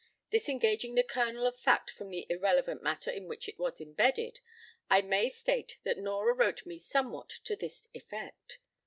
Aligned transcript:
Disengaging 0.31 0.95
the 0.95 1.03
kernel 1.03 1.45
of 1.45 1.59
fact 1.59 1.91
from 1.91 2.09
the 2.09 2.25
irrelevant 2.27 2.81
matter 2.81 3.11
in 3.11 3.27
which 3.27 3.47
it 3.47 3.59
was 3.59 3.79
imbedded, 3.79 4.39
I 4.89 5.03
may 5.03 5.29
state 5.29 5.77
that 5.83 5.99
Nora 5.99 6.33
wrote 6.33 6.65
me 6.65 6.79
somewhat 6.79 7.29
to 7.43 7.55
this 7.55 7.87
effect. 7.93 8.57